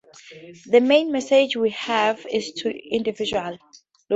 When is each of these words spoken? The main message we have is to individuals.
The 0.65 0.81
main 0.81 1.11
message 1.11 1.55
we 1.55 1.69
have 1.69 2.25
is 2.25 2.53
to 2.53 2.69
individuals. 2.75 3.59